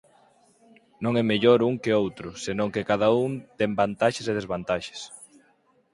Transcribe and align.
Non 1.03 1.13
é 1.21 1.23
mellor 1.31 1.59
un 1.69 1.75
que 1.83 1.97
outro 2.03 2.27
senón 2.45 2.69
que 2.73 2.87
cada 2.89 3.07
un 3.25 3.31
ten 3.59 3.71
vantaxes 3.81 4.25
e 4.31 4.37
desvantaxes. 4.39 5.01